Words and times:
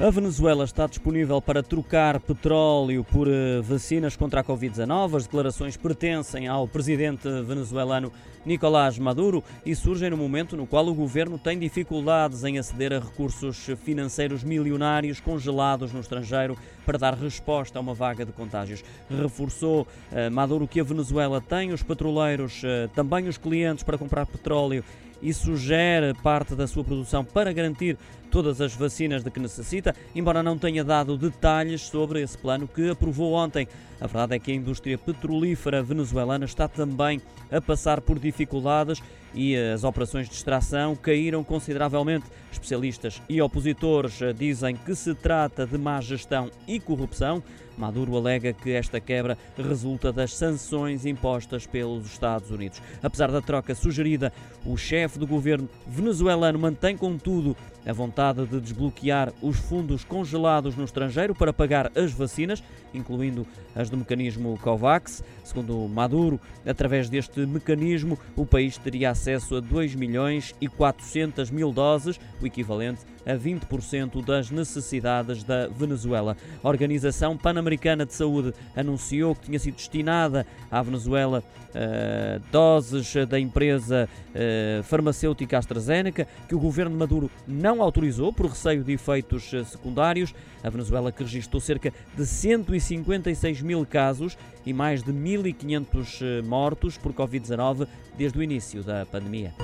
A 0.00 0.10
Venezuela 0.10 0.64
está 0.64 0.88
disponível 0.88 1.40
para 1.40 1.62
trocar 1.62 2.18
petróleo 2.18 3.04
por 3.04 3.28
eh, 3.28 3.60
vacinas 3.62 4.16
contra 4.16 4.40
a 4.40 4.44
Covid-19. 4.44 5.16
As 5.16 5.22
declarações 5.22 5.76
pertencem 5.76 6.48
ao 6.48 6.66
presidente 6.66 7.28
venezuelano 7.42 8.12
Nicolás 8.44 8.98
Maduro 8.98 9.42
e 9.64 9.74
surgem 9.74 10.10
no 10.10 10.16
momento 10.16 10.56
no 10.56 10.66
qual 10.66 10.84
o 10.88 10.94
governo 10.94 11.38
tem 11.38 11.56
dificuldades 11.60 12.42
em 12.42 12.58
aceder 12.58 12.92
a 12.92 12.98
recursos 12.98 13.70
financeiros 13.84 14.42
milionários 14.42 15.20
congelados 15.20 15.92
no 15.92 16.00
estrangeiro 16.00 16.58
para 16.84 16.98
dar 16.98 17.14
resposta 17.14 17.78
a 17.78 17.80
uma 17.80 17.94
vaga 17.94 18.26
de 18.26 18.32
contágios. 18.32 18.82
Reforçou 19.08 19.86
eh, 20.10 20.28
Maduro 20.28 20.66
que 20.66 20.80
a 20.80 20.84
Venezuela 20.84 21.40
tem 21.40 21.72
os 21.72 21.84
petroleiros, 21.84 22.62
eh, 22.64 22.88
também 22.96 23.28
os 23.28 23.38
clientes 23.38 23.84
para 23.84 23.96
comprar 23.96 24.26
petróleo 24.26 24.84
e 25.24 25.32
sugere 25.32 26.12
parte 26.22 26.54
da 26.54 26.66
sua 26.66 26.84
produção 26.84 27.24
para 27.24 27.50
garantir 27.50 27.96
todas 28.30 28.60
as 28.60 28.74
vacinas 28.74 29.24
de 29.24 29.30
que 29.30 29.40
necessita, 29.40 29.94
embora 30.14 30.42
não 30.42 30.58
tenha 30.58 30.84
dado 30.84 31.16
detalhes 31.16 31.80
sobre 31.80 32.20
esse 32.20 32.36
plano 32.36 32.68
que 32.68 32.90
aprovou 32.90 33.32
ontem. 33.32 33.66
A 34.00 34.06
verdade 34.06 34.34
é 34.34 34.38
que 34.38 34.52
a 34.52 34.54
indústria 34.54 34.98
petrolífera 34.98 35.82
venezuelana 35.82 36.44
está 36.44 36.68
também 36.68 37.22
a 37.50 37.60
passar 37.60 38.02
por 38.02 38.18
dificuldades 38.18 39.00
e 39.34 39.56
as 39.56 39.84
operações 39.84 40.28
de 40.28 40.34
extração 40.34 40.94
caíram 40.94 41.42
consideravelmente. 41.42 42.26
Especialistas 42.50 43.20
e 43.28 43.42
opositores 43.42 44.20
dizem 44.36 44.76
que 44.76 44.94
se 44.94 45.14
trata 45.14 45.66
de 45.66 45.76
má 45.76 46.00
gestão 46.00 46.50
e 46.66 46.78
corrupção. 46.78 47.42
Maduro 47.76 48.16
alega 48.16 48.52
que 48.52 48.70
esta 48.70 49.00
quebra 49.00 49.36
resulta 49.58 50.12
das 50.12 50.32
sanções 50.34 51.04
impostas 51.04 51.66
pelos 51.66 52.06
Estados 52.06 52.48
Unidos. 52.50 52.80
Apesar 53.02 53.32
da 53.32 53.42
troca 53.42 53.74
sugerida, 53.74 54.32
o 54.64 54.76
chefe 54.76 55.18
do 55.18 55.26
governo 55.26 55.68
venezuelano 55.84 56.56
mantém, 56.56 56.96
contudo, 56.96 57.56
a 57.84 57.92
vontade 57.92 58.46
de 58.46 58.60
desbloquear 58.60 59.32
os 59.42 59.58
fundos 59.58 60.04
congelados 60.04 60.76
no 60.76 60.84
estrangeiro 60.84 61.34
para 61.34 61.52
pagar 61.52 61.90
as 61.96 62.12
vacinas, 62.12 62.62
incluindo 62.94 63.44
as 63.74 63.90
do 63.90 63.96
mecanismo 63.96 64.56
COVAX. 64.62 65.24
Segundo 65.42 65.76
Maduro, 65.88 66.40
através 66.64 67.10
deste 67.10 67.44
mecanismo, 67.44 68.16
o 68.36 68.46
país 68.46 68.78
teria 68.78 69.10
acesso 69.10 69.23
a 69.26 69.60
2 69.60 69.94
milhões 69.94 70.54
e 70.60 70.68
400 70.68 71.50
mil 71.50 71.72
doses, 71.72 72.20
o 72.40 72.46
equivalente 72.46 73.00
a 73.26 73.34
20% 73.34 74.24
das 74.24 74.50
necessidades 74.50 75.42
da 75.42 75.66
Venezuela. 75.66 76.36
A 76.62 76.68
Organização 76.68 77.36
Pan-Americana 77.36 78.04
de 78.04 78.14
Saúde 78.14 78.52
anunciou 78.76 79.34
que 79.34 79.46
tinha 79.46 79.58
sido 79.58 79.76
destinada 79.76 80.46
à 80.70 80.82
Venezuela 80.82 81.42
uh, 81.70 82.42
doses 82.52 83.14
da 83.26 83.40
empresa 83.40 84.08
uh, 84.08 84.82
farmacêutica 84.82 85.58
AstraZeneca, 85.58 86.28
que 86.48 86.54
o 86.54 86.60
governo 86.60 86.96
Maduro 86.96 87.30
não 87.46 87.82
autorizou 87.82 88.32
por 88.32 88.46
receio 88.46 88.84
de 88.84 88.92
efeitos 88.92 89.52
eh, 89.54 89.64
secundários. 89.64 90.34
A 90.62 90.70
Venezuela 90.70 91.12
que 91.12 91.22
registrou 91.22 91.60
cerca 91.60 91.92
de 92.16 92.26
156 92.26 93.60
mil 93.62 93.84
casos 93.84 94.36
e 94.66 94.72
mais 94.72 95.02
de 95.02 95.12
1.500 95.12 96.42
mortos 96.44 96.96
por 96.96 97.12
Covid-19 97.12 97.86
desde 98.16 98.38
o 98.38 98.42
início 98.42 98.82
da 98.82 99.04
pandemia. 99.06 99.54